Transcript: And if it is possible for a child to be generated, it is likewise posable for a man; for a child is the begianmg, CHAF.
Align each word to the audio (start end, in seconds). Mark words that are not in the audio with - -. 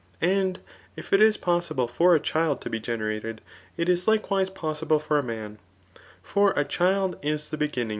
And 0.19 0.57
if 0.95 1.13
it 1.13 1.21
is 1.21 1.37
possible 1.37 1.87
for 1.87 2.15
a 2.15 2.19
child 2.19 2.59
to 2.61 2.71
be 2.71 2.79
generated, 2.79 3.39
it 3.77 3.87
is 3.87 4.07
likewise 4.07 4.49
posable 4.49 4.99
for 4.99 5.19
a 5.19 5.23
man; 5.23 5.59
for 6.23 6.53
a 6.55 6.65
child 6.65 7.19
is 7.21 7.49
the 7.49 7.57
begianmg, 7.59 7.89
CHAF. 7.89 7.89